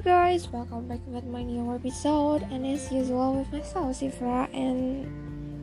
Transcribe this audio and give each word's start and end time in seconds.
Guys, 0.00 0.48
welcome 0.48 0.88
back 0.88 1.04
with 1.12 1.28
my 1.28 1.44
new 1.44 1.76
episode 1.76 2.40
and 2.48 2.64
as 2.64 2.88
usual 2.88 3.36
with 3.36 3.52
myself 3.52 3.92
Sifra 3.92 4.48
and 4.56 5.04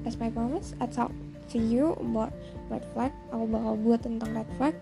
as 0.05 0.13
my 0.21 0.29
promise 0.29 0.77
I 0.77 0.85
talk 0.85 1.09
to 1.49 1.57
you 1.57 1.97
about 1.97 2.37
red 2.69 2.85
flag 2.93 3.09
aku 3.33 3.49
bakal 3.49 3.73
buat 3.81 4.05
tentang 4.05 4.37
red 4.37 4.45
flag. 4.61 4.77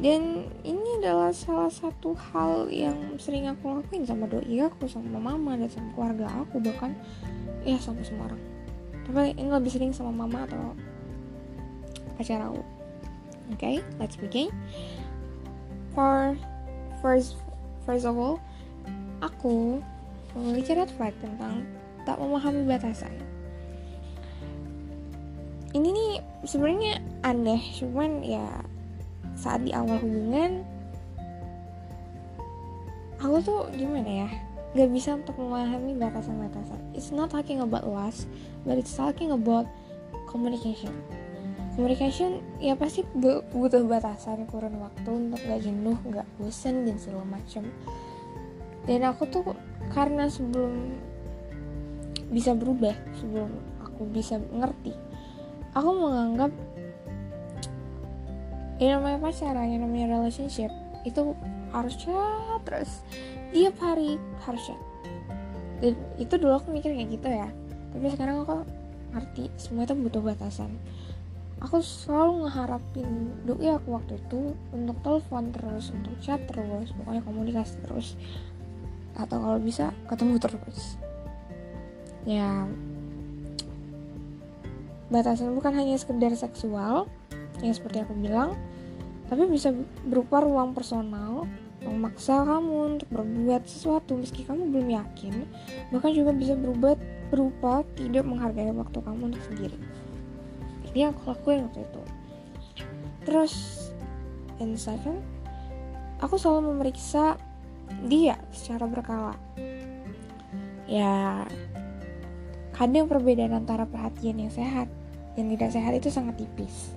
Dan 0.00 0.48
ini 0.64 1.04
adalah 1.04 1.36
salah 1.36 1.68
satu 1.68 2.16
hal 2.16 2.72
yang 2.72 3.20
sering 3.20 3.44
aku 3.44 3.76
lakuin 3.76 4.08
sama 4.08 4.24
doi 4.24 4.56
aku 4.64 4.88
sama 4.88 5.20
mama 5.20 5.60
dan 5.60 5.68
sama 5.68 5.92
keluarga 5.92 6.32
aku 6.40 6.64
bahkan 6.64 6.96
ya 7.68 7.76
sama 7.76 8.00
semua 8.00 8.32
orang. 8.32 8.40
Tapi 9.04 9.36
ini 9.36 9.52
lebih 9.52 9.68
sering 9.68 9.92
sama 9.92 10.16
mama 10.16 10.48
atau 10.48 10.72
pacar 12.16 12.40
aku. 12.40 12.64
Oke 13.52 13.60
okay, 13.60 13.76
let's 14.00 14.16
begin. 14.16 14.48
For 15.92 16.40
first 17.04 17.36
first 17.90 18.06
of 18.06 18.14
all 18.14 18.38
aku 19.18 19.82
memiliki 20.38 20.78
red 20.78 20.86
flag 20.94 21.10
tentang 21.18 21.66
tak 22.06 22.22
memahami 22.22 22.62
batasan. 22.62 23.10
Ini 25.74 25.88
nih 25.90 26.12
sebenarnya 26.46 27.02
aneh 27.26 27.58
cuman 27.82 28.22
ya 28.22 28.46
saat 29.34 29.66
di 29.66 29.74
awal 29.74 29.98
hubungan 29.98 30.62
aku 33.18 33.42
tuh 33.42 33.60
gimana 33.74 34.26
ya 34.26 34.30
gak 34.70 34.90
bisa 34.94 35.18
untuk 35.18 35.34
memahami 35.34 35.98
batasan-batasan. 35.98 36.94
It's 36.94 37.10
not 37.10 37.34
talking 37.34 37.58
about 37.58 37.90
lust 37.90 38.30
but 38.62 38.78
it's 38.78 38.94
talking 38.94 39.34
about 39.34 39.66
communication 40.30 40.94
communication 41.80 42.44
ya 42.60 42.76
pasti 42.76 43.00
butuh 43.16 43.88
batasan 43.88 44.44
kurun 44.44 44.76
waktu 44.84 45.08
untuk 45.08 45.40
gak 45.48 45.64
jenuh 45.64 45.96
gak 46.12 46.28
bosan 46.36 46.84
dan 46.84 47.00
segala 47.00 47.24
macam 47.24 47.64
dan 48.84 49.00
aku 49.08 49.24
tuh 49.32 49.56
karena 49.96 50.28
sebelum 50.28 50.92
bisa 52.28 52.52
berubah 52.52 52.92
sebelum 53.16 53.48
aku 53.80 54.12
bisa 54.12 54.36
ngerti 54.52 54.92
aku 55.72 55.88
menganggap 55.88 56.52
yang 58.76 59.00
namanya 59.00 59.24
pacaran 59.24 59.72
yang 59.72 59.80
namanya 59.80 60.20
relationship 60.20 60.68
itu 61.08 61.32
harus 61.72 61.96
chat 61.96 62.60
terus 62.68 63.00
tiap 63.56 63.80
hari 63.80 64.20
harus 64.44 64.60
chat 64.68 64.80
dan 65.80 65.96
itu 66.20 66.36
dulu 66.36 66.60
aku 66.60 66.68
mikir 66.76 66.92
kayak 66.92 67.08
gitu 67.08 67.28
ya. 67.32 67.48
Tapi 67.90 68.06
sekarang 68.12 68.44
aku 68.44 68.68
ngerti 69.16 69.44
semua 69.58 69.88
itu 69.88 69.96
butuh 69.96 70.22
batasan 70.22 70.70
aku 71.60 71.84
selalu 71.84 72.48
ngeharapin 72.48 73.08
doi 73.44 73.68
aku 73.68 73.88
waktu 73.96 74.16
itu 74.16 74.56
untuk 74.72 74.96
telepon 75.04 75.52
terus 75.52 75.92
untuk 75.92 76.16
chat 76.24 76.40
terus 76.48 76.92
pokoknya 76.96 77.22
komunikasi 77.24 77.76
terus. 77.84 78.16
Atau 79.16 79.40
kalau 79.40 79.60
bisa 79.60 79.92
ketemu 80.08 80.40
terus. 80.40 80.96
Ya 82.24 82.64
batasan 85.10 85.58
bukan 85.58 85.74
hanya 85.74 85.98
sekedar 85.98 86.30
seksual 86.38 87.10
yang 87.60 87.74
seperti 87.74 88.06
aku 88.06 88.14
bilang 88.14 88.54
tapi 89.26 89.46
bisa 89.50 89.74
berupa 90.06 90.38
ruang 90.42 90.70
personal 90.70 91.50
memaksa 91.82 92.46
kamu 92.46 92.94
untuk 92.94 93.08
berbuat 93.10 93.66
sesuatu 93.66 94.14
meski 94.14 94.46
kamu 94.46 94.70
belum 94.70 94.88
yakin 95.02 95.34
bahkan 95.90 96.14
juga 96.14 96.30
bisa 96.30 96.54
berubah 96.54 96.94
berupa 97.30 97.82
tidak 97.98 98.22
menghargai 98.22 98.70
waktu 98.70 98.98
kamu 99.02 99.34
untuk 99.34 99.42
sendiri 99.50 99.78
ini 100.92 101.06
yang 101.06 101.12
aku 101.14 101.30
lakuin 101.30 101.66
waktu 101.70 101.86
itu. 101.86 102.02
Terus 103.28 103.54
in 104.58 104.74
second 104.74 105.22
aku 106.20 106.36
selalu 106.36 106.74
memeriksa 106.74 107.38
dia 108.06 108.38
secara 108.50 108.86
berkala. 108.86 109.34
Ya 110.90 111.46
kadang 112.74 113.06
perbedaan 113.06 113.52
antara 113.52 113.84
perhatian 113.84 114.40
yang 114.40 114.52
sehat 114.52 114.88
dan 115.36 115.52
tidak 115.52 115.70
sehat 115.70 115.92
itu 115.94 116.08
sangat 116.08 116.40
tipis. 116.40 116.96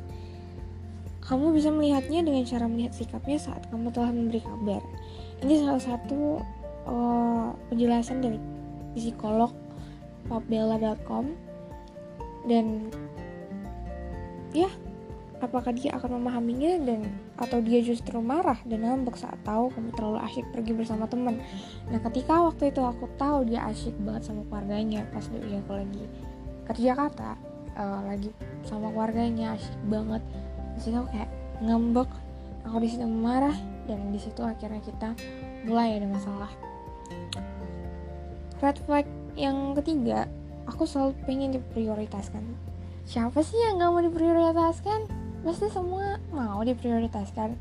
Kamu 1.24 1.56
bisa 1.56 1.72
melihatnya 1.72 2.20
dengan 2.20 2.44
cara 2.44 2.68
melihat 2.68 2.92
sikapnya 2.92 3.40
saat 3.40 3.64
kamu 3.72 3.96
telah 3.96 4.12
memberi 4.12 4.44
kabar. 4.44 4.84
Ini 5.40 5.64
salah 5.64 5.84
satu 5.84 6.44
uh, 6.84 7.56
penjelasan 7.72 8.20
dari 8.20 8.40
psikolog 8.96 9.56
popbella.com 10.28 11.32
dan 12.48 12.92
ya 14.54 14.70
apakah 15.44 15.76
dia 15.76 15.92
akan 16.00 16.24
memahaminya 16.24 16.80
dan 16.88 17.04
atau 17.36 17.60
dia 17.60 17.84
justru 17.84 18.16
marah 18.24 18.56
dan 18.64 18.88
ngambek 18.88 19.20
saat 19.20 19.36
tahu 19.44 19.68
kamu 19.76 19.92
terlalu 19.92 20.20
asyik 20.24 20.46
pergi 20.56 20.72
bersama 20.72 21.04
teman? 21.12 21.36
Nah 21.92 22.00
ketika 22.00 22.48
waktu 22.48 22.72
itu 22.72 22.80
aku 22.80 23.12
tahu 23.20 23.44
dia 23.44 23.68
asyik 23.68 23.92
banget 24.00 24.24
sama 24.32 24.48
keluarganya 24.48 25.04
pas 25.12 25.28
dia 25.28 25.60
aku 25.60 25.74
lagi 25.76 26.04
ke 26.64 26.72
Jakarta 26.80 27.36
uh, 27.76 28.02
lagi 28.08 28.32
sama 28.64 28.88
keluarganya 28.96 29.60
asyik 29.60 29.78
banget. 29.92 30.24
Situ 30.80 30.96
aku 30.96 31.12
kayak 31.12 31.30
ngambek 31.60 32.10
aku 32.64 32.78
di 32.80 32.88
situ 32.88 33.04
marah 33.04 33.58
dan 33.84 34.00
di 34.16 34.20
situ 34.24 34.40
akhirnya 34.40 34.80
kita 34.80 35.12
mulai 35.68 36.00
ada 36.00 36.08
masalah. 36.08 36.52
Red 38.64 38.80
flag 38.88 39.04
yang 39.36 39.76
ketiga 39.76 40.32
aku 40.72 40.88
selalu 40.88 41.20
pengen 41.28 41.60
diprioritaskan 41.60 42.73
siapa 43.04 43.40
sih 43.44 43.58
yang 43.58 43.80
gak 43.80 43.92
mau 43.92 44.04
diprioritaskan? 44.04 45.00
Pasti 45.44 45.68
semua 45.72 46.18
mau 46.32 46.64
diprioritaskan. 46.64 47.56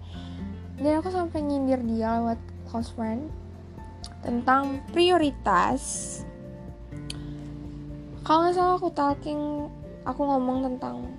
Dan 0.78 0.92
aku 0.98 1.10
sampai 1.10 1.42
nyindir 1.42 1.82
dia 1.84 2.18
lewat 2.22 2.38
close 2.70 2.90
friend 2.94 3.28
tentang 4.22 4.82
prioritas. 4.94 5.82
Kalau 8.22 8.46
nggak 8.46 8.54
salah 8.54 8.78
aku 8.78 8.88
talking 8.94 9.66
aku 10.06 10.20
ngomong 10.22 10.62
tentang 10.62 11.10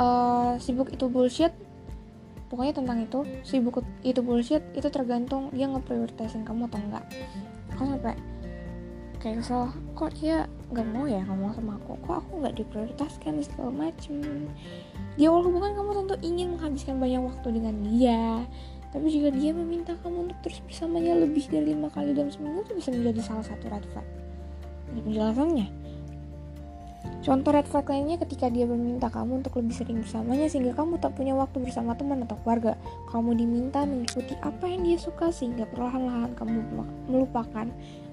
uh, 0.00 0.56
sibuk 0.56 0.88
itu 0.92 1.06
bullshit. 1.12 1.52
Pokoknya 2.48 2.82
tentang 2.82 2.98
itu 3.04 3.22
sibuk 3.46 3.84
itu 4.02 4.20
bullshit 4.24 4.64
itu 4.74 4.88
tergantung 4.90 5.52
dia 5.54 5.70
ngeprioritasin 5.70 6.42
kamu 6.42 6.66
atau 6.66 6.80
enggak 6.82 7.04
aku 7.80 7.96
sampai 7.96 8.12
kesel 9.20 9.68
kok 9.92 10.16
dia 10.16 10.48
nggak 10.72 10.86
mau 10.90 11.04
ya 11.04 11.20
ngomong 11.28 11.52
sama 11.52 11.76
aku? 11.76 12.00
Kok 12.08 12.16
aku 12.24 12.32
nggak 12.40 12.56
diprioritaskan 12.56 13.44
segala 13.44 13.70
macem? 13.70 14.48
Di 15.14 15.28
awal 15.28 15.44
hubungan 15.46 15.76
kamu 15.76 15.90
tentu 16.02 16.14
ingin 16.24 16.56
menghabiskan 16.56 16.96
banyak 16.96 17.20
waktu 17.20 17.48
dengan 17.52 17.74
dia 17.84 18.48
tapi 18.90 19.06
jika 19.06 19.30
dia 19.30 19.54
meminta 19.54 19.94
kamu 20.02 20.26
untuk 20.30 20.38
terus 20.42 20.58
bersamanya 20.66 21.14
lebih 21.14 21.46
dari 21.46 21.78
lima 21.78 21.86
kali 21.94 22.10
dalam 22.10 22.30
seminggu 22.34 22.66
itu 22.66 22.74
bisa 22.74 22.90
menjadi 22.90 23.20
salah 23.22 23.46
satu 23.46 23.70
red 23.70 23.86
flag. 23.94 24.06
Ini 24.90 25.00
penjelasannya. 25.06 25.66
Contoh 27.20 27.50
red 27.54 27.68
flag 27.70 27.86
lainnya 27.86 28.18
ketika 28.18 28.50
dia 28.50 28.66
meminta 28.66 29.06
kamu 29.06 29.44
untuk 29.44 29.62
lebih 29.62 29.78
sering 29.78 30.02
bersamanya 30.02 30.50
sehingga 30.50 30.74
kamu 30.74 30.98
tak 30.98 31.14
punya 31.14 31.38
waktu 31.38 31.62
bersama 31.62 31.94
teman 31.94 32.26
atau 32.26 32.34
keluarga. 32.42 32.74
Kamu 33.14 33.30
diminta 33.38 33.86
mengikuti 33.86 34.34
apa 34.42 34.66
yang 34.66 34.82
dia 34.82 34.98
suka 34.98 35.30
sehingga 35.30 35.70
perlahan-lahan 35.70 36.34
kamu 36.34 36.58
melupakan 37.06 37.70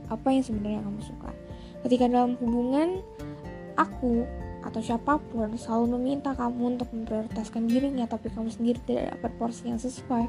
apa 0.07 0.27
yang 0.31 0.43
sebenarnya 0.43 0.81
kamu 0.83 1.01
suka. 1.03 1.31
Ketika 1.85 2.05
dalam 2.09 2.35
hubungan, 2.39 3.03
aku 3.77 4.25
atau 4.65 4.81
siapa 4.83 5.21
pun 5.31 5.55
selalu 5.55 5.95
meminta 5.95 6.35
kamu 6.35 6.75
untuk 6.75 6.91
memprioritaskan 6.91 7.71
dirinya 7.71 8.03
tapi 8.03 8.27
kamu 8.27 8.51
sendiri 8.51 8.79
tidak 8.83 9.15
dapat 9.15 9.31
porsi 9.39 9.71
yang 9.71 9.79
sesuai, 9.79 10.27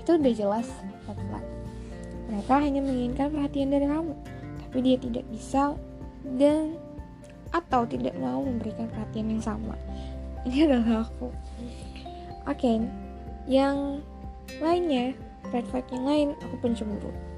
itu 0.00 0.10
udah 0.10 0.34
jelas 0.34 0.66
red 1.06 1.20
flag. 1.30 1.46
Mereka 2.30 2.54
hanya 2.62 2.80
menginginkan 2.82 3.26
perhatian 3.30 3.70
dari 3.70 3.86
kamu, 3.86 4.14
tapi 4.66 4.78
dia 4.82 4.96
tidak 4.98 5.24
bisa 5.30 5.74
dan 6.38 6.74
atau 7.50 7.82
tidak 7.86 8.14
mau 8.18 8.42
memberikan 8.42 8.86
perhatian 8.90 9.38
yang 9.38 9.42
sama. 9.42 9.74
Ini 10.46 10.66
adalah 10.70 11.06
aku. 11.06 11.28
Oke, 12.48 12.56
okay, 12.56 12.76
yang 13.46 14.00
lainnya, 14.58 15.12
red 15.52 15.66
flag 15.68 15.86
yang 15.92 16.04
lain, 16.08 16.28
aku 16.40 16.56
pencemburu 16.64 17.29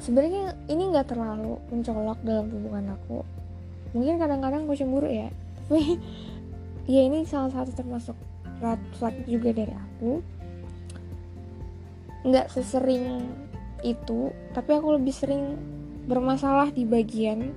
sebenarnya 0.00 0.56
ini 0.66 0.90
nggak 0.90 1.12
terlalu 1.12 1.60
mencolok 1.68 2.18
dalam 2.24 2.48
hubungan 2.48 2.96
aku. 2.96 3.22
Mungkin 3.92 4.16
kadang-kadang 4.16 4.64
aku 4.64 4.74
cemburu 4.74 5.06
ya. 5.06 5.28
Tapi 5.68 6.00
ya 6.94 7.00
ini 7.04 7.28
salah 7.28 7.52
satu 7.52 7.70
termasuk 7.76 8.16
red 8.64 8.80
flag 8.96 9.14
juga 9.28 9.52
dari 9.52 9.74
aku. 9.76 10.24
Nggak 12.24 12.52
sesering 12.52 13.28
itu 13.80 14.28
tapi 14.52 14.76
aku 14.76 14.96
lebih 14.96 15.12
sering 15.12 15.56
bermasalah 16.08 16.72
di 16.72 16.88
bagian. 16.88 17.52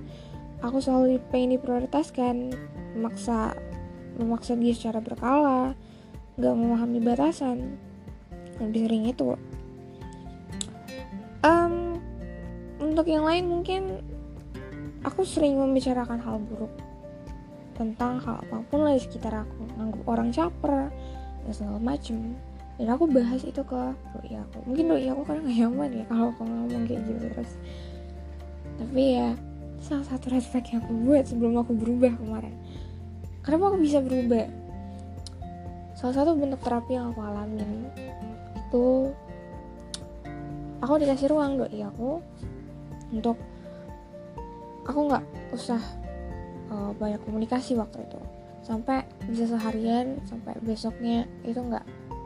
Aku 0.64 0.80
selalu 0.80 1.20
pengen 1.28 1.60
diprioritaskan 1.60 2.56
memaksa 2.96 3.52
memaksa 4.16 4.54
dia 4.54 4.72
secara 4.72 5.02
berkala 5.02 5.74
nggak 6.36 6.54
memahami 6.54 7.00
batasan. 7.00 7.76
Lebih 8.62 8.86
sering 8.86 9.04
itu 9.10 9.34
untuk 12.94 13.10
yang 13.10 13.26
lain 13.26 13.50
mungkin 13.50 13.82
aku 15.02 15.26
sering 15.26 15.58
membicarakan 15.58 16.22
hal 16.22 16.38
buruk 16.38 16.70
tentang 17.74 18.22
hal 18.22 18.38
apa 18.38 18.62
pun 18.70 18.86
lah 18.86 18.94
di 18.94 19.02
sekitar 19.02 19.34
aku. 19.42 19.66
Nganggap 19.74 20.02
orang 20.06 20.30
caper 20.30 20.94
dan 21.42 21.50
segala 21.50 21.82
macem. 21.82 22.38
Dan 22.78 22.86
aku 22.94 23.10
bahas 23.10 23.42
itu 23.42 23.62
ke 23.66 23.82
doi 24.14 24.38
aku. 24.38 24.62
Mungkin 24.70 24.84
doi 24.94 25.10
aku 25.10 25.22
kan 25.26 25.42
gak 25.42 25.58
nyaman 25.58 25.90
ya 25.90 26.04
kalau 26.06 26.30
aku 26.30 26.42
ngomong 26.46 26.86
kayak 26.86 27.02
gitu 27.02 27.26
terus. 27.34 27.52
Tapi 28.78 29.02
ya 29.18 29.28
salah 29.82 30.06
satu 30.06 30.30
red 30.30 30.46
yang 30.46 30.80
aku 30.86 30.92
buat 31.02 31.24
sebelum 31.26 31.54
aku 31.66 31.72
berubah 31.74 32.14
kemarin. 32.14 32.54
Kenapa 33.42 33.74
aku 33.74 33.78
bisa 33.82 33.98
berubah? 33.98 34.46
Salah 35.98 36.14
satu 36.14 36.38
bentuk 36.38 36.62
terapi 36.62 36.94
yang 36.94 37.10
aku 37.10 37.20
alamin 37.26 37.90
itu 38.54 39.10
aku 40.78 40.94
dikasih 41.02 41.30
ruang 41.30 41.58
doi 41.58 41.78
aku 41.82 42.22
untuk 43.14 43.38
aku 44.84 45.00
nggak 45.06 45.24
usah 45.54 45.78
uh, 46.74 46.90
banyak 46.98 47.22
komunikasi 47.22 47.78
waktu 47.78 48.02
itu. 48.02 48.20
Sampai 48.64 49.06
bisa 49.30 49.46
seharian 49.46 50.18
sampai 50.26 50.56
besoknya 50.64 51.28
itu 51.46 51.62
nggak 51.62 51.84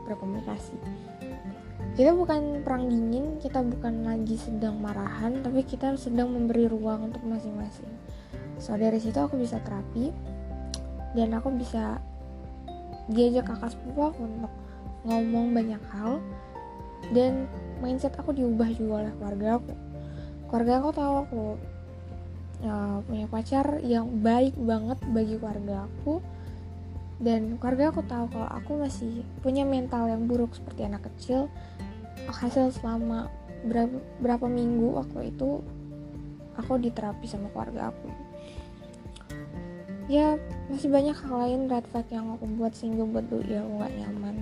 berkomunikasi. 0.09 0.73
Kita 1.93 2.15
bukan 2.15 2.63
perang 2.63 2.87
dingin 2.87 3.37
kita 3.43 3.59
bukan 3.59 4.07
lagi 4.07 4.39
sedang 4.39 4.79
marahan 4.79 5.43
tapi 5.43 5.67
kita 5.67 5.93
sedang 5.99 6.31
memberi 6.31 6.65
ruang 6.65 7.11
untuk 7.11 7.21
masing-masing. 7.27 7.91
So 8.57 8.75
dari 8.75 8.97
situ 8.99 9.19
aku 9.19 9.35
bisa 9.39 9.59
terapi 9.61 10.11
dan 11.13 11.35
aku 11.35 11.51
bisa 11.53 11.99
diajak 13.09 13.49
kakak 13.49 13.73
sepupu 13.73 14.13
aku 14.13 14.21
untuk 14.25 14.53
ngomong 15.07 15.55
banyak 15.55 15.81
hal 15.95 16.21
dan 17.15 17.49
mindset 17.81 18.13
aku 18.19 18.35
diubah 18.35 18.69
juga 18.75 19.07
oleh 19.07 19.13
keluarga 19.17 19.47
aku 19.57 19.73
keluarga 20.49 20.81
aku 20.81 20.89
tahu 20.91 21.13
aku 21.23 21.45
ya, 22.65 22.99
punya 23.05 23.25
pacar 23.29 23.79
yang 23.85 24.09
baik 24.19 24.57
banget 24.57 24.99
bagi 25.13 25.35
keluarga 25.37 25.85
aku. 25.85 26.19
Dan 27.19 27.59
keluarga 27.59 27.91
aku 27.91 28.01
tahu 28.07 28.25
kalau 28.31 28.49
aku 28.49 28.71
masih 28.79 29.27
punya 29.43 29.67
mental 29.67 30.07
yang 30.07 30.25
buruk 30.25 30.55
seperti 30.55 30.87
anak 30.87 31.05
kecil. 31.13 31.51
Hasil 32.25 32.71
selama 32.73 33.27
berapa, 33.67 33.99
berapa 34.23 34.45
minggu 34.47 34.95
waktu 34.95 35.35
itu 35.35 35.59
aku 36.55 36.79
diterapi 36.79 37.27
sama 37.27 37.51
keluarga 37.51 37.91
aku. 37.91 38.09
Ya 40.09 40.39
masih 40.71 40.89
banyak 40.89 41.13
hal 41.13 41.35
lain 41.45 41.61
red 41.69 41.85
flag 41.91 42.07
yang 42.09 42.33
aku 42.33 42.49
buat 42.57 42.73
sehingga 42.73 43.05
buat 43.05 43.29
doi 43.29 43.61
aku 43.61 43.71
nggak 43.77 43.93
nyaman. 43.99 44.35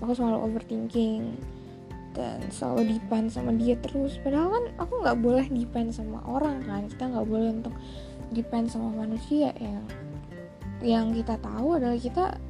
Aku 0.00 0.16
selalu 0.16 0.38
overthinking 0.48 1.36
dan 2.14 2.42
selalu 2.50 2.98
depend 2.98 3.30
sama 3.30 3.54
dia 3.54 3.78
terus. 3.78 4.18
Padahal 4.20 4.50
kan 4.50 4.64
aku 4.82 4.94
nggak 5.02 5.18
boleh 5.18 5.46
depend 5.50 5.94
sama 5.94 6.18
orang 6.26 6.62
kan. 6.66 6.86
Kita 6.90 7.10
nggak 7.10 7.26
boleh 7.26 7.48
untuk 7.62 7.74
depend 8.30 8.70
sama 8.70 8.90
manusia 8.94 9.54
yang 9.58 9.84
yang 10.80 11.06
kita 11.12 11.36
tahu 11.38 11.76
adalah 11.76 11.98
kita 11.98 12.40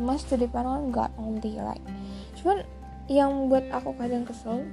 must 0.00 0.30
depend 0.30 0.66
on 0.66 0.88
God 0.90 1.12
only 1.20 1.58
like. 1.58 1.84
Cuman 2.38 2.64
yang 3.08 3.48
buat 3.48 3.64
aku 3.72 3.96
kadang 3.96 4.24
kesel 4.28 4.64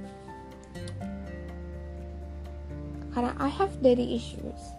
karena 3.16 3.32
I 3.40 3.48
have 3.48 3.72
daddy 3.80 4.12
issues 4.12 4.76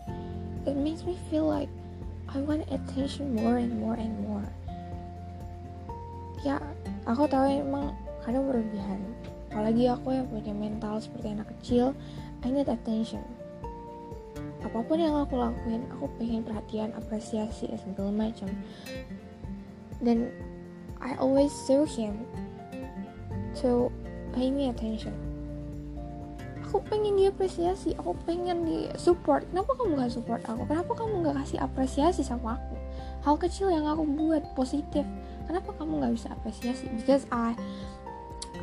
it 0.67 0.77
makes 0.77 1.07
me 1.07 1.17
feel 1.31 1.49
like 1.49 1.71
I 2.29 2.43
want 2.43 2.67
attention 2.69 3.33
more 3.39 3.55
and 3.55 3.79
more 3.79 3.95
and 3.95 4.13
more. 4.27 4.45
Ya 6.43 6.59
aku 7.07 7.23
tahu 7.25 7.47
emang 7.47 7.95
kadang 8.21 8.51
berlebihan 8.51 8.99
apalagi 9.57 9.89
aku 9.89 10.13
yang 10.13 10.29
punya 10.29 10.53
mental 10.53 11.01
seperti 11.01 11.33
anak 11.33 11.49
kecil 11.57 11.97
I 12.45 12.53
need 12.53 12.69
attention. 12.69 13.25
Apa 14.61 14.85
pun 14.85 15.01
yang 15.01 15.17
aku 15.17 15.33
lakuin 15.33 15.81
aku 15.97 16.05
pengen 16.21 16.45
perhatian 16.45 16.93
apresiasi 16.93 17.65
dan 17.65 17.81
segala 17.81 18.13
macam. 18.13 18.53
Dan 19.97 20.29
I 21.01 21.17
always 21.17 21.49
show 21.65 21.89
him. 21.89 22.21
To 23.65 23.89
pay 24.37 24.53
me 24.53 24.69
attention. 24.69 25.17
Aku 26.69 26.77
pengen 26.85 27.17
dia 27.17 27.33
apresiasi 27.33 27.97
aku 27.97 28.13
pengen 28.29 28.61
di 28.61 28.93
support. 28.93 29.41
Kenapa 29.49 29.73
kamu 29.73 29.97
gak 29.97 30.13
support 30.13 30.45
aku? 30.45 30.69
Kenapa 30.69 30.93
kamu 30.93 31.25
gak 31.25 31.41
kasih 31.41 31.57
apresiasi 31.65 32.21
sama 32.21 32.61
aku? 32.61 32.77
Hal 33.25 33.35
kecil 33.41 33.73
yang 33.73 33.89
aku 33.89 34.05
buat 34.05 34.45
positif. 34.53 35.01
Kenapa 35.49 35.73
kamu 35.81 36.05
gak 36.05 36.13
bisa 36.13 36.29
apresiasi? 36.29 36.85
Because 36.93 37.25
I 37.33 37.57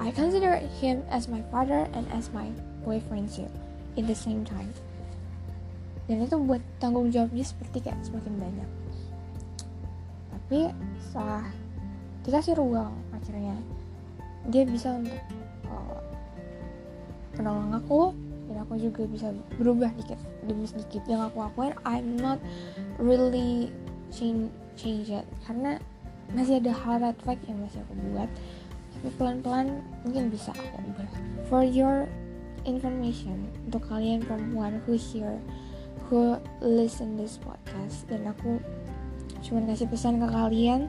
I 0.03 0.11
consider 0.11 0.59
him 0.83 1.03
as 1.11 1.31
my 1.31 1.43
father 1.51 1.87
and 1.95 2.07
as 2.11 2.31
my 2.35 2.51
boyfriend 2.83 3.31
too 3.31 3.51
in 3.95 4.07
the 4.07 4.17
same 4.17 4.43
time. 4.43 4.71
Dan 6.11 6.27
itu 6.27 6.37
buat 6.37 6.61
tanggung 6.83 7.09
jawabnya 7.09 7.47
seperti 7.47 7.81
kayak 7.81 8.03
semakin 8.05 8.35
banyak. 8.37 8.71
Tapi 10.33 10.61
setelah 11.01 11.47
dikasih 12.25 12.57
ruang 12.57 12.93
akhirnya 13.13 13.57
dia 14.49 14.65
bisa 14.65 14.97
untuk 14.97 15.21
uh, 15.69 16.01
menolong 17.37 17.73
aku 17.77 18.03
dan 18.49 18.57
aku 18.65 18.77
juga 18.77 19.09
bisa 19.09 19.33
berubah 19.57 19.89
dikit 19.97 20.21
demi 20.45 20.69
sedikit 20.69 21.05
yang 21.09 21.25
aku 21.29 21.41
lakuin 21.41 21.73
I'm 21.85 22.17
not 22.21 22.41
really 23.01 23.73
change 24.13 24.53
change 24.77 25.09
it 25.09 25.25
karena 25.49 25.81
masih 26.33 26.61
ada 26.61 26.73
hal 26.73 27.01
red 27.01 27.17
flag 27.21 27.41
yang 27.49 27.61
masih 27.61 27.81
aku 27.85 27.95
buat 28.13 28.31
tapi 29.05 29.21
pelan-pelan 29.21 29.85
mungkin 30.01 30.33
bisa 30.33 30.49
aku 30.57 30.81
ubah. 30.81 31.05
For 31.53 31.61
your 31.61 32.09
information 32.65 33.53
untuk 33.69 33.85
kalian 33.85 34.25
perempuan 34.25 34.81
who 34.89 34.97
hear 34.97 35.37
who 36.09 36.41
listen 36.65 37.21
this 37.21 37.37
podcast 37.37 38.09
dan 38.09 38.25
aku 38.25 38.57
cuma 39.45 39.61
kasih 39.69 39.85
pesan 39.93 40.25
ke 40.25 40.29
kalian 40.33 40.89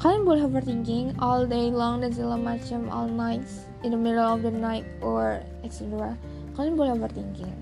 kalian 0.00 0.24
boleh 0.24 0.48
overthinking 0.48 1.12
all 1.20 1.44
day 1.44 1.68
long 1.68 2.00
dan 2.00 2.16
segala 2.16 2.40
macam 2.40 2.88
all 2.88 3.12
nights 3.12 3.68
in 3.84 3.92
the 3.92 4.00
middle 4.00 4.24
of 4.24 4.40
the 4.40 4.48
night 4.48 4.88
or 5.04 5.44
etc 5.60 6.16
kalian 6.56 6.80
boleh 6.80 6.96
overthinking. 6.96 7.52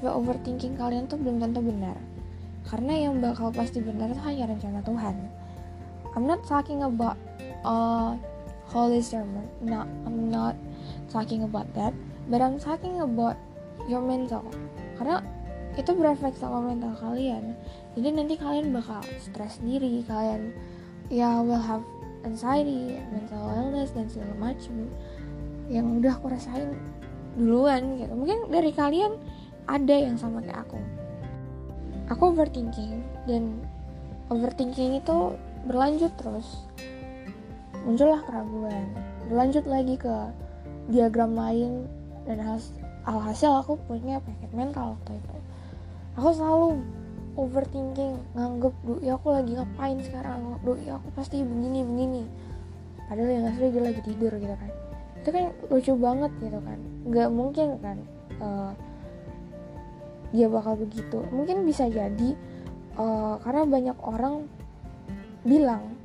Tapi 0.00 0.08
overthinking 0.08 0.80
kalian 0.80 1.04
tuh 1.04 1.20
belum 1.20 1.44
tentu 1.44 1.60
benar. 1.60 2.00
Karena 2.64 2.96
yang 2.96 3.20
bakal 3.20 3.52
pasti 3.52 3.84
benar 3.84 4.08
itu 4.08 4.22
hanya 4.24 4.48
rencana 4.48 4.80
Tuhan. 4.80 5.16
I'm 6.16 6.24
not 6.24 6.40
talking 6.48 6.80
about 6.80 7.20
uh, 7.60 8.16
holy 8.70 9.02
sermon. 9.02 9.50
No, 9.60 9.82
I'm 10.06 10.30
not 10.30 10.54
talking 11.10 11.42
about 11.42 11.66
that, 11.74 11.90
but 12.30 12.38
I'm 12.38 12.56
talking 12.56 13.02
about 13.02 13.34
your 13.90 14.00
mental. 14.00 14.46
Karena 14.94 15.20
itu 15.74 15.90
berefek 15.94 16.38
sama 16.38 16.62
mental 16.62 16.94
kalian. 16.98 17.58
Jadi 17.98 18.08
nanti 18.14 18.34
kalian 18.38 18.70
bakal 18.70 19.02
stres 19.18 19.58
sendiri, 19.58 20.06
kalian 20.06 20.54
ya 21.10 21.42
will 21.42 21.58
have 21.58 21.82
anxiety, 22.22 22.98
mental 23.10 23.50
illness 23.50 23.90
dan 23.90 24.06
segala 24.06 24.34
macam 24.38 24.86
yang 25.70 25.98
udah 25.98 26.14
aku 26.18 26.30
rasain 26.30 26.74
duluan 27.34 27.98
gitu. 27.98 28.12
Mungkin 28.14 28.50
dari 28.50 28.70
kalian 28.74 29.18
ada 29.66 29.94
yang 29.94 30.18
sama 30.18 30.42
kayak 30.42 30.66
aku. 30.66 30.78
Aku 32.10 32.34
overthinking 32.34 33.02
dan 33.30 33.62
overthinking 34.30 34.98
itu 34.98 35.38
berlanjut 35.66 36.10
terus 36.18 36.66
muncullah 37.86 38.20
keraguan. 38.24 38.84
Berlanjut 39.28 39.64
lagi 39.64 39.94
ke 39.96 40.14
diagram 40.90 41.34
lain. 41.34 41.86
Dan 42.28 42.38
has 42.44 42.70
alhasil 43.08 43.64
aku 43.64 43.80
punya 43.88 44.20
penyakit 44.20 44.52
mental 44.52 44.94
waktu 44.98 45.16
itu. 45.18 45.36
Aku 46.20 46.28
selalu 46.36 46.68
overthinking 47.38 48.18
nganggep 48.36 48.74
doi 48.84 49.08
aku 49.08 49.28
lagi 49.32 49.52
ngapain 49.56 49.98
sekarang? 50.04 50.60
Doi 50.60 50.84
aku 50.90 51.08
pasti 51.16 51.40
begini 51.40 51.80
begini. 51.86 52.22
Padahal 53.08 53.30
yang 53.30 53.44
asli 53.50 53.66
dia 53.72 53.82
lagi 53.82 54.00
tidur 54.04 54.32
gitu 54.36 54.54
kan. 54.54 54.70
Itu 55.20 55.28
kan 55.32 55.44
lucu 55.72 55.92
banget 55.96 56.32
gitu 56.38 56.58
kan. 56.60 56.78
Nggak 57.08 57.28
mungkin 57.32 57.66
kan 57.80 57.96
uh, 58.38 58.72
dia 60.30 60.46
bakal 60.46 60.78
begitu. 60.78 61.18
Mungkin 61.34 61.66
bisa 61.66 61.90
jadi 61.90 62.36
uh, 63.00 63.40
karena 63.42 63.62
banyak 63.66 63.96
orang 64.04 64.46
bilang 65.42 65.99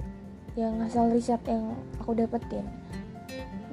yang 0.56 0.80
asal 0.80 1.12
riset 1.12 1.40
yang 1.48 1.76
aku 2.00 2.16
dapetin. 2.16 2.64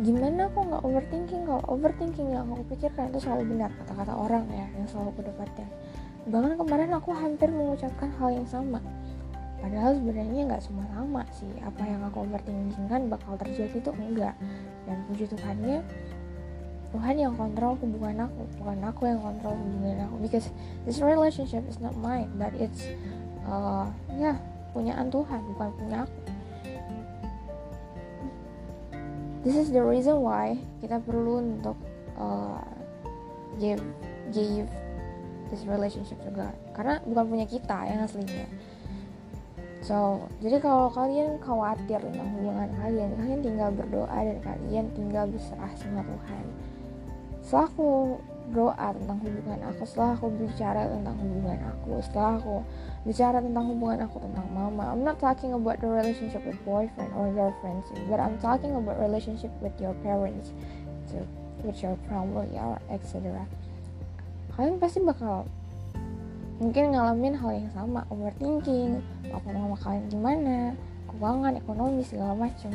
Gimana 0.03 0.51
aku 0.51 0.67
nggak 0.67 0.83
overthinking? 0.83 1.43
Kalau 1.47 1.63
overthinking 1.71 2.29
yang 2.35 2.51
aku 2.51 2.67
pikirkan 2.75 3.15
itu 3.15 3.23
selalu 3.23 3.55
benar 3.55 3.71
kata-kata 3.79 4.13
orang 4.19 4.45
ya 4.51 4.67
yang 4.75 4.87
selalu 4.91 5.15
aku 5.15 5.23
dapetin. 5.31 5.69
Bahkan 6.27 6.59
kemarin 6.59 6.91
aku 6.91 7.11
hampir 7.15 7.49
mengucapkan 7.55 8.11
hal 8.19 8.35
yang 8.35 8.49
sama. 8.51 8.83
Padahal 9.63 9.95
sebenarnya 9.95 10.43
nggak 10.51 10.63
semua 10.63 10.83
sama 10.91 11.23
sih. 11.31 11.55
Apa 11.63 11.87
yang 11.87 12.03
aku 12.03 12.27
overthinking 12.27 12.87
kan 12.91 13.07
bakal 13.07 13.39
terjadi 13.39 13.79
itu 13.79 13.91
enggak. 13.95 14.35
Dan 14.91 15.07
puji 15.07 15.31
Tuhannya 15.31 15.87
Tuhan 16.93 17.17
yang 17.17 17.33
kontrol 17.39 17.73
hubungan 17.81 18.29
aku 18.29 18.43
bukan 18.61 18.79
aku 18.85 19.03
yang 19.07 19.23
kontrol 19.23 19.55
hubungan 19.55 20.03
aku. 20.03 20.15
Because 20.19 20.51
this 20.83 20.99
relationship 20.99 21.63
is 21.71 21.79
not 21.79 21.95
mine 21.95 22.27
but 22.35 22.51
it's 22.59 22.91
uh, 23.47 23.87
ya 24.19 24.35
punyaan 24.75 25.09
Tuhan 25.13 25.41
bukan 25.55 25.69
punya 25.79 25.97
aku 26.05 26.32
this 29.43 29.59
is 29.59 29.71
the 29.75 29.83
reason 29.83 30.23
why 30.23 30.59
kita 30.79 31.03
perlu 31.03 31.43
untuk 31.43 31.79
uh, 32.19 32.63
give 33.59 33.83
give 34.31 34.71
this 35.53 35.63
relationship 35.69 36.17
juga 36.25 36.55
karena 36.73 37.03
bukan 37.05 37.25
punya 37.29 37.47
kita 37.47 37.79
yang 37.87 38.03
aslinya 38.07 38.49
So, 39.83 40.31
jadi 40.39 40.63
kalau 40.63 40.95
kalian 40.95 41.43
khawatir 41.43 41.99
tentang 41.99 42.31
hubungan 42.39 42.71
kalian, 42.79 43.19
kalian 43.19 43.41
tinggal 43.43 43.71
berdoa 43.75 44.15
dan 44.15 44.39
kalian 44.39 44.87
tinggal 44.95 45.27
berserah 45.27 45.75
sama 45.75 46.07
Tuhan. 46.07 46.45
Setelah 47.43 47.71
aku 48.43 48.51
doa 48.51 48.91
tentang 48.91 49.19
hubungan 49.23 49.61
aku, 49.71 49.83
setelah 49.87 50.19
aku 50.19 50.27
bicara 50.35 50.91
tentang 50.91 51.15
hubungan 51.15 51.59
aku, 51.71 52.03
setelah 52.03 52.35
aku 52.43 52.57
bicara 53.07 53.39
tentang 53.39 53.65
hubungan 53.71 53.99
aku 54.03 54.19
tentang 54.19 54.47
mama, 54.51 54.91
I'm 54.91 55.07
not 55.07 55.23
talking 55.23 55.55
about 55.55 55.79
the 55.79 55.87
relationship 55.87 56.43
with 56.43 56.59
boyfriend 56.67 57.15
or 57.15 57.31
girlfriend, 57.31 57.87
but 58.11 58.19
I'm 58.19 58.35
talking 58.43 58.75
about 58.75 58.99
relationship 58.99 59.55
with 59.63 59.75
your 59.79 59.95
parents, 60.03 60.51
so, 61.07 61.23
with 61.63 61.79
your 61.79 61.95
family 62.11 62.59
or 62.59 62.83
etc. 62.91 63.47
Kalian 64.59 64.83
pasti 64.83 64.99
bakal 64.99 65.47
mungkin 66.59 66.99
ngalamin 66.99 67.39
hal 67.39 67.51
yang 67.55 67.71
sama 67.71 68.03
overthinking 68.11 69.03
apa 69.31 69.49
mama 69.51 69.75
kalian 69.83 70.07
gimana 70.11 70.57
keuangan 71.11 71.59
ekonomi 71.59 72.03
segala 72.07 72.39
macam 72.39 72.71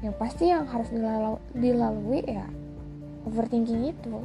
yang 0.00 0.16
pasti 0.16 0.48
yang 0.48 0.64
harus 0.64 0.88
dilalu, 0.88 1.36
dilalui 1.52 2.24
ya 2.24 2.48
overthinking 3.28 3.92
itu 3.92 4.24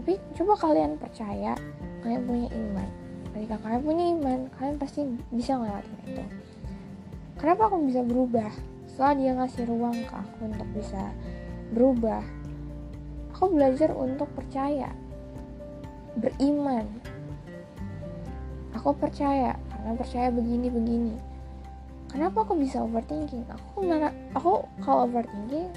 tapi 0.00 0.20
coba 0.36 0.54
kalian 0.60 1.00
percaya 1.00 1.56
kalian 2.04 2.22
punya 2.24 2.48
iman. 2.52 2.88
Ketika 3.32 3.56
kalian 3.60 3.82
punya 3.84 4.04
iman 4.16 4.38
kalian 4.56 4.76
pasti 4.80 5.00
bisa 5.32 5.56
ngelewatin 5.56 5.96
itu. 6.08 6.24
Kenapa 7.36 7.68
aku 7.68 7.76
bisa 7.84 8.00
berubah? 8.00 8.50
Setelah 8.88 9.14
dia 9.16 9.32
ngasih 9.36 9.64
ruang 9.68 9.96
ke 10.08 10.14
aku 10.14 10.36
untuk 10.48 10.68
bisa 10.72 11.02
berubah 11.74 12.24
aku 13.36 13.52
belajar 13.52 13.92
untuk 13.92 14.32
percaya 14.32 14.88
beriman. 16.16 16.88
Aku 18.72 18.96
percaya 18.96 19.60
karena 19.68 19.92
percaya 19.92 20.28
begini 20.32 20.68
begini 20.72 21.16
kenapa 22.16 22.48
aku 22.48 22.56
bisa 22.56 22.80
overthinking? 22.80 23.44
Aku 23.52 23.84
mana 23.84 24.08
aku 24.32 24.64
kalau 24.80 25.04
overthinking 25.04 25.68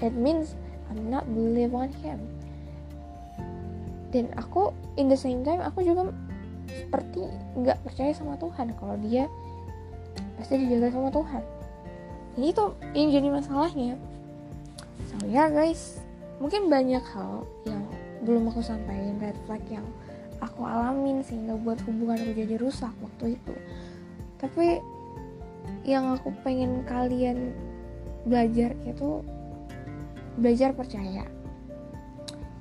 it 0.00 0.16
means 0.16 0.56
I'm 0.88 1.12
not 1.12 1.28
believe 1.28 1.76
on 1.76 1.92
him 2.00 2.24
dan 4.08 4.32
aku 4.40 4.72
in 4.96 5.12
the 5.12 5.18
same 5.18 5.44
time 5.44 5.60
aku 5.60 5.84
juga 5.84 6.08
seperti 6.68 7.28
nggak 7.56 7.80
percaya 7.84 8.12
sama 8.16 8.36
Tuhan 8.40 8.72
kalau 8.76 8.96
dia 9.00 9.28
pasti 10.40 10.54
dijaga 10.60 10.94
sama 10.94 11.10
Tuhan. 11.12 11.42
Ini 12.38 12.48
tuh 12.54 12.70
yang 12.94 13.10
jadi 13.10 13.28
masalahnya. 13.28 13.98
So 15.10 15.26
ya 15.26 15.44
yeah, 15.44 15.48
guys. 15.50 16.00
Mungkin 16.38 16.70
banyak 16.70 17.02
hal 17.02 17.42
yang 17.66 17.82
belum 18.22 18.54
aku 18.54 18.62
sampaikan 18.62 19.18
red 19.18 19.34
flag 19.50 19.62
yang 19.66 19.82
aku 20.38 20.62
alamin 20.62 21.18
sehingga 21.26 21.58
buat 21.58 21.82
hubungan 21.82 22.22
aku 22.22 22.32
jadi 22.38 22.54
rusak 22.62 22.94
waktu 23.02 23.34
itu. 23.34 23.54
Tapi 24.38 24.78
yang 25.82 26.14
aku 26.14 26.30
pengen 26.46 26.86
kalian 26.86 27.50
belajar 28.22 28.70
itu 28.86 29.26
belajar 30.38 30.70
percaya 30.70 31.26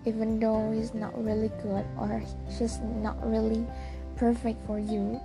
even 0.08 0.40
though 0.40 0.72
it's 0.72 0.96
not 0.96 1.12
really 1.20 1.52
good 1.60 1.84
or 2.00 2.24
just 2.48 2.80
not 3.04 3.20
really 3.28 3.68
perfect 4.16 4.58
for 4.64 4.80
you 4.80 5.20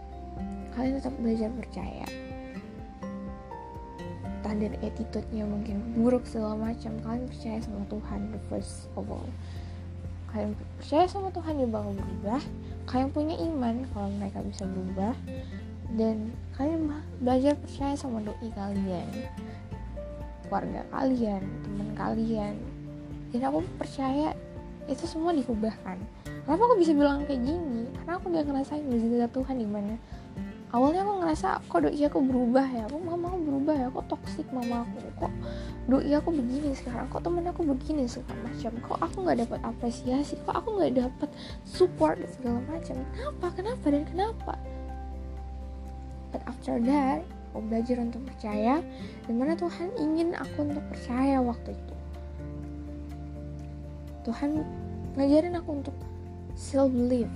kalian 0.73 0.99
tetap 0.99 1.15
belajar 1.21 1.49
percaya. 1.53 2.07
Entah 4.25 4.55
dari 4.59 4.77
attitude-nya 4.83 5.45
mungkin 5.47 5.95
buruk 5.95 6.25
segala 6.27 6.73
macam. 6.73 6.99
Kalian 7.05 7.29
percaya 7.29 7.59
sama 7.62 7.85
Tuhan 7.87 8.21
the 8.33 8.41
first 8.51 8.89
of 8.99 9.07
all. 9.07 9.29
Kalian 10.33 10.57
percaya 10.81 11.05
sama 11.07 11.29
Tuhan 11.31 11.61
dia 11.61 11.69
bakal 11.69 11.93
berubah. 11.95 12.43
Kalian 12.89 13.11
punya 13.12 13.37
iman 13.39 13.87
kalau 13.93 14.09
mereka 14.17 14.41
bisa 14.43 14.65
berubah. 14.67 15.15
Dan 15.93 16.33
kalian 16.57 16.89
belajar 17.21 17.55
percaya 17.61 17.95
sama 17.95 18.25
doi 18.25 18.49
kalian. 18.57 19.09
Keluarga 20.49 20.83
kalian 20.89 21.43
teman 21.62 21.89
kalian. 21.95 22.57
Dan 23.31 23.41
aku 23.45 23.61
percaya 23.77 24.33
itu 24.91 25.05
semua 25.07 25.31
diubahkan 25.31 25.99
kenapa 26.43 26.62
aku 26.67 26.77
bisa 26.79 26.93
bilang 26.93 27.23
kayak 27.25 27.43
gini? 27.43 27.87
Karena 28.03 28.12
aku 28.19 28.27
udah 28.35 28.43
ngerasain 28.43 28.85
mujizat 28.87 29.31
Tuhan 29.31 29.57
di 29.62 29.69
mana. 29.69 29.95
Awalnya 30.73 31.05
aku 31.05 31.15
ngerasa 31.21 31.49
kok 31.69 31.81
doi 31.85 32.01
aku 32.01 32.19
berubah 32.25 32.65
ya? 32.65 32.89
Kok 32.89 33.03
mama 33.05 33.29
aku 33.29 33.41
berubah 33.45 33.75
ya? 33.77 33.87
Kok 33.93 34.07
toksik 34.09 34.49
mama 34.57 34.89
aku? 34.89 34.97
Kok 35.21 35.33
doi 35.93 36.12
aku 36.17 36.33
begini 36.33 36.73
sekarang? 36.73 37.12
Kok 37.12 37.21
temen 37.21 37.45
aku 37.45 37.61
begini 37.69 38.09
segala 38.09 38.41
macam? 38.49 38.73
Kok 38.81 38.99
aku 39.05 39.17
nggak 39.21 39.39
dapat 39.45 39.61
apresiasi? 39.69 40.35
Kok 40.49 40.55
aku 40.57 40.69
nggak 40.81 40.93
dapat 40.97 41.29
support 41.69 42.17
segala 42.25 42.65
macam? 42.65 42.97
Kenapa? 43.12 43.47
Kenapa? 43.53 43.87
Dan 43.93 44.05
kenapa? 44.09 44.55
But 46.33 46.43
after 46.49 46.81
that 46.89 47.21
aku 47.53 47.69
belajar 47.69 48.01
untuk 48.01 48.25
percaya 48.25 48.81
di 49.29 49.33
mana 49.37 49.53
Tuhan 49.53 49.93
ingin 50.01 50.33
aku 50.33 50.65
untuk 50.65 50.81
percaya 50.89 51.37
waktu 51.45 51.77
itu 51.77 51.95
Tuhan 54.23 54.62
ngajarin 55.19 55.59
aku 55.59 55.71
untuk 55.83 55.97
still 56.55 56.87
believe 56.88 57.31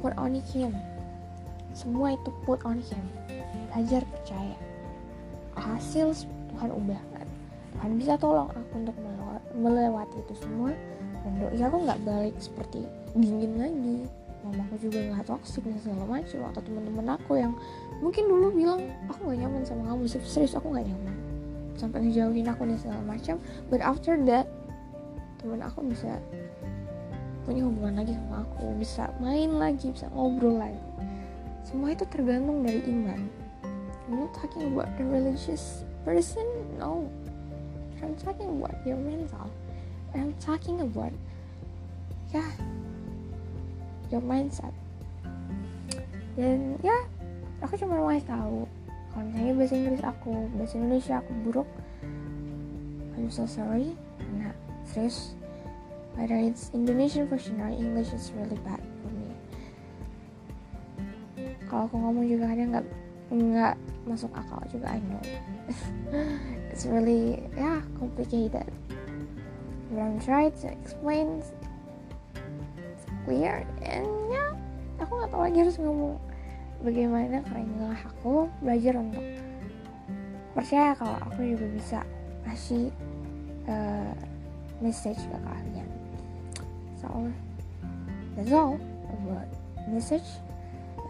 put 0.00 0.12
on 0.16 0.36
Him. 0.36 0.72
Semua 1.80 2.18
itu 2.18 2.30
put 2.44 2.58
on 2.66 2.82
him. 2.82 3.04
Belajar 3.70 4.02
percaya. 4.10 4.58
Hasil 5.54 6.26
Tuhan 6.52 6.70
ubahkan. 6.74 7.26
Tuhan 7.78 7.90
bisa 7.96 8.18
tolong 8.18 8.50
aku 8.50 8.74
untuk 8.74 8.96
melewati 9.54 10.18
itu 10.18 10.34
semua. 10.42 10.74
Dan 11.22 11.32
doi 11.38 11.60
aku 11.62 11.76
nggak 11.86 12.00
balik 12.02 12.36
seperti 12.42 12.82
dingin 13.14 13.54
lagi. 13.60 13.96
Mamaku 14.40 14.88
juga 14.88 14.98
nggak 15.14 15.24
toksik 15.30 15.62
dan 15.62 15.78
segala 15.78 16.04
macam. 16.20 16.38
Atau 16.50 16.60
teman-teman 16.66 17.06
aku 17.14 17.38
yang 17.38 17.52
mungkin 18.02 18.26
dulu 18.26 18.50
bilang 18.50 18.80
aku 19.06 19.30
nggak 19.30 19.38
nyaman 19.46 19.62
sama 19.62 19.94
kamu. 19.94 20.10
Serius 20.10 20.58
aku 20.58 20.74
nggak 20.74 20.90
nyaman. 20.90 21.16
Sampai 21.78 22.02
ngejauhin 22.02 22.50
aku 22.50 22.66
dan 22.66 22.78
segala 22.82 23.02
macam. 23.06 23.38
But 23.70 23.78
after 23.78 24.18
that 24.26 24.49
teman 25.50 25.66
aku 25.66 25.82
bisa 25.90 26.14
punya 27.42 27.66
hubungan 27.66 27.98
lagi 27.98 28.14
sama 28.14 28.46
aku 28.46 28.70
bisa 28.78 29.10
main 29.18 29.50
lagi 29.58 29.90
bisa 29.90 30.06
ngobrol 30.14 30.62
lagi. 30.62 30.78
Semua 31.66 31.90
itu 31.90 32.06
tergantung 32.06 32.62
dari 32.62 32.78
iman. 32.86 33.26
I'm 34.06 34.22
not 34.22 34.30
talking 34.30 34.70
about 34.70 34.86
the 34.94 35.02
religious 35.02 35.82
person 36.06 36.46
no. 36.78 37.10
I'm 37.98 38.14
talking 38.14 38.62
about 38.62 38.78
your 38.86 38.94
mental. 38.94 39.50
I'm 40.14 40.38
talking 40.38 40.86
about 40.86 41.10
yeah 42.30 42.46
your 44.14 44.22
mindset. 44.22 44.70
Dan 46.38 46.78
ya 46.78 46.94
aku 47.58 47.74
cuma 47.74 47.98
mau 47.98 48.14
tahu 48.22 48.70
kalau 49.10 49.26
misalnya 49.26 49.52
bahasa 49.58 49.74
Inggris 49.74 50.04
aku 50.06 50.30
bahasa 50.54 50.74
Indonesia 50.78 51.14
aku 51.18 51.32
buruk 51.42 51.68
I'm 53.18 53.26
so 53.26 53.42
sorry 53.44 53.98
nah 54.38 54.54
serius 54.86 55.34
whether 56.20 56.36
it's 56.36 56.68
Indonesian 56.76 57.24
version 57.26 57.56
or 57.64 57.72
English 57.72 58.12
is 58.12 58.28
really 58.36 58.60
bad 58.60 58.84
kalau 61.70 61.86
aku 61.86 61.96
ngomong 62.02 62.26
juga 62.26 62.50
kadang 62.50 62.68
nggak 62.74 62.86
nggak 63.30 63.74
masuk 64.10 64.30
akal 64.34 64.58
juga 64.74 64.90
I 64.90 65.00
know. 65.06 65.22
It's 66.74 66.82
really 66.82 67.46
yeah 67.54 67.78
complicated. 67.94 68.66
But 69.94 69.98
I'm 70.02 70.18
trying 70.18 70.50
to 70.66 70.74
explain. 70.74 71.38
It's 71.38 73.06
clear 73.22 73.62
and 73.86 74.10
yeah, 74.34 74.50
aku 74.98 75.14
nggak 75.14 75.30
tahu 75.30 75.42
lagi 75.46 75.58
harus 75.62 75.76
ngomong 75.78 76.18
bagaimana 76.82 77.38
karena 77.46 77.94
aku 78.02 78.50
belajar 78.58 78.98
untuk 78.98 79.22
percaya 80.58 80.98
kalau 80.98 81.22
aku 81.22 81.54
juga 81.54 81.66
bisa 81.70 81.98
kasih 82.50 82.90
uh, 83.70 84.10
message 84.82 85.22
ke 85.22 85.38
kalian 85.38 85.86
so 87.00 87.08
that's 88.36 88.52
all 88.52 88.76
about 89.08 89.48
message 89.88 90.28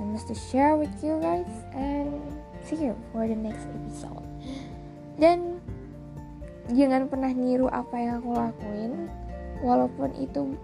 I 0.00 0.02
must 0.06 0.32
to 0.32 0.36
share 0.38 0.80
with 0.80 0.94
you 1.04 1.20
guys 1.20 1.50
and 1.76 2.22
see 2.64 2.88
you 2.88 2.96
for 3.12 3.28
the 3.28 3.36
next 3.36 3.68
episode. 3.68 4.24
Dan 5.20 5.60
jangan 6.72 7.04
pernah 7.04 7.28
niru 7.36 7.68
apa 7.68 8.00
yang 8.00 8.24
aku 8.24 8.32
lakuin. 8.32 9.12
Walaupun 9.60 10.16
itu 10.16 10.56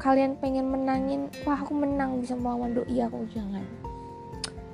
kalian 0.00 0.40
pengen 0.40 0.72
menangin 0.72 1.28
wah 1.44 1.60
aku 1.60 1.76
menang 1.76 2.24
bisa 2.24 2.32
melawan 2.40 2.72
doi 2.72 3.04
aku 3.04 3.28
jangan. 3.36 3.68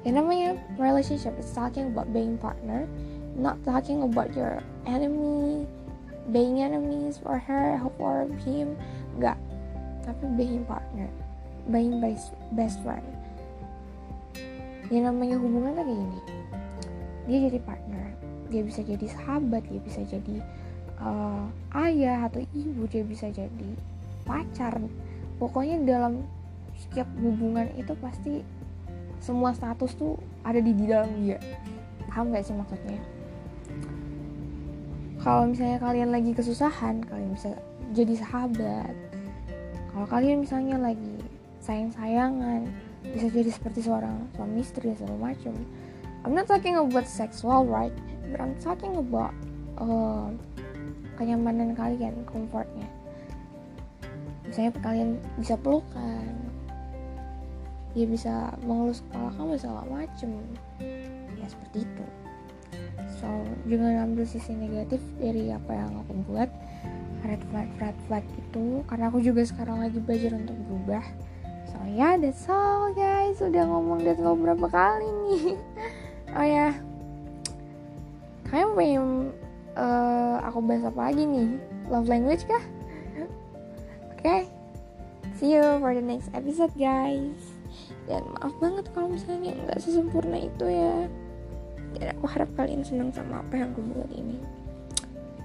Yang 0.06 0.14
namanya 0.22 0.50
relationship 0.78 1.34
is 1.42 1.50
talking 1.50 1.90
about 1.90 2.06
being 2.14 2.38
partner 2.38 2.86
not 3.34 3.58
talking 3.66 4.06
about 4.06 4.30
your 4.38 4.62
enemy 4.86 5.66
being 6.32 6.62
enemies 6.62 7.18
for 7.18 7.36
her 7.36 7.76
for 7.98 8.24
him. 8.46 8.78
Enggak 9.18 9.36
tapi 10.04 10.24
being 10.36 10.62
partner 10.68 11.08
being 11.68 12.00
best, 12.00 12.36
best 12.52 12.76
friend. 12.84 13.04
Yang 14.92 15.12
namanya 15.12 15.36
hubungan 15.40 15.72
kayak 15.80 15.88
gini 15.88 16.20
dia 17.24 17.48
jadi 17.48 17.56
partner 17.64 18.04
dia 18.52 18.60
bisa 18.60 18.84
jadi 18.84 19.06
sahabat 19.08 19.64
dia 19.72 19.80
bisa 19.80 20.04
jadi 20.04 20.44
uh, 21.00 21.48
ayah 21.88 22.28
atau 22.28 22.44
ibu 22.52 22.84
dia 22.84 23.00
bisa 23.00 23.32
jadi 23.32 23.70
pacar. 24.28 24.76
Pokoknya 25.40 25.80
dalam 25.88 26.28
setiap 26.76 27.08
hubungan 27.16 27.64
itu 27.80 27.96
pasti 27.96 28.44
semua 29.24 29.56
status 29.56 29.96
tuh 29.96 30.20
ada 30.44 30.60
di 30.60 30.76
di 30.76 30.84
dalam 30.84 31.08
dia. 31.24 31.40
Paham 32.12 32.28
gak 32.30 32.44
sih 32.44 32.52
maksudnya? 32.52 33.00
Kalau 35.24 35.48
misalnya 35.48 35.80
kalian 35.80 36.12
lagi 36.12 36.36
kesusahan 36.36 37.00
kalian 37.08 37.32
bisa 37.32 37.56
jadi 37.96 38.20
sahabat 38.20 38.92
kalau 39.94 40.10
kalian 40.10 40.42
misalnya 40.42 40.74
lagi 40.74 41.22
sayang-sayangan 41.62 42.66
bisa 43.06 43.30
jadi 43.30 43.50
seperti 43.54 43.86
seorang 43.86 44.26
suami 44.34 44.58
istri 44.58 44.90
dan 44.90 44.98
segala 44.98 45.30
macam. 45.30 45.54
I'm 46.26 46.34
not 46.34 46.50
talking 46.50 46.74
about 46.74 47.06
sexual 47.06 47.62
right? 47.70 47.94
But 48.26 48.42
I'm 48.42 48.58
talking 48.58 48.98
about 48.98 49.30
uh, 49.78 50.34
kenyamanan 51.14 51.78
kalian 51.78 52.26
comfortnya. 52.26 52.90
Misalnya 54.42 54.74
kalian 54.82 55.10
bisa 55.38 55.54
pelukan. 55.54 56.34
Dia 57.94 58.10
bisa 58.10 58.50
mengelus 58.66 59.06
kepala 59.06 59.30
kamu 59.38 59.54
segala 59.54 59.86
macem 59.86 60.42
ya 61.38 61.46
seperti 61.46 61.86
itu. 61.86 62.04
So 63.22 63.30
jangan 63.70 64.10
ambil 64.10 64.26
sisi 64.26 64.50
negatif 64.58 64.98
dari 65.22 65.54
apa 65.54 65.70
yang 65.70 66.02
aku 66.02 66.18
buat 66.26 66.50
red 67.24 67.42
flag 67.48 67.68
red 67.80 67.96
flag 68.06 68.24
itu 68.36 68.84
karena 68.86 69.08
aku 69.08 69.18
juga 69.24 69.42
sekarang 69.42 69.80
lagi 69.80 69.98
belajar 69.98 70.36
untuk 70.36 70.56
berubah. 70.68 71.04
So 71.72 71.76
ya 71.88 72.14
yeah, 72.14 72.14
that's 72.20 72.44
all 72.46 72.92
guys. 72.92 73.40
Udah 73.40 73.64
ngomong 73.64 74.04
that's 74.04 74.20
all 74.20 74.36
berapa 74.36 74.66
kali 74.68 75.08
nih? 75.28 75.44
Oh 76.34 76.42
ya. 76.42 76.74
Kalian 78.50 78.74
pengen 78.74 79.06
uh, 79.78 80.42
aku 80.42 80.58
bahas 80.66 80.82
apa 80.82 81.00
lagi 81.06 81.22
nih? 81.22 81.62
Love 81.86 82.10
language 82.10 82.42
kah? 82.50 82.58
Oke. 84.10 84.18
Okay. 84.18 84.42
see 85.38 85.54
you 85.54 85.62
for 85.78 85.94
the 85.94 86.02
next 86.02 86.26
episode 86.34 86.74
guys. 86.74 87.38
Dan 88.10 88.26
maaf 88.34 88.50
banget 88.58 88.90
kalau 88.98 89.14
misalnya 89.14 89.54
nggak 89.54 89.78
sesempurna 89.78 90.42
itu 90.42 90.66
ya. 90.66 91.06
Dan 91.94 92.06
aku 92.18 92.26
harap 92.26 92.50
kalian 92.58 92.82
senang 92.82 93.14
sama 93.14 93.46
apa 93.46 93.62
yang 93.62 93.70
aku 93.70 93.82
buat 93.94 94.10
ini. 94.10 94.42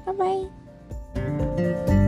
Bye 0.09 0.17
bye 0.17 0.59
Bye. 1.39 1.99